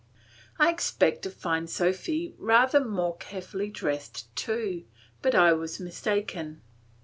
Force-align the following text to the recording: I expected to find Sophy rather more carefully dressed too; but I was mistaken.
I 0.57 0.71
expected 0.71 1.21
to 1.29 1.29
find 1.29 1.69
Sophy 1.69 2.33
rather 2.39 2.83
more 2.83 3.17
carefully 3.17 3.69
dressed 3.69 4.35
too; 4.35 4.85
but 5.21 5.35
I 5.35 5.53
was 5.53 5.79
mistaken. 5.79 6.63